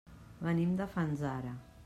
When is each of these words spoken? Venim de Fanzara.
Venim 0.47 0.73
de 0.81 0.89
Fanzara. 0.95 1.55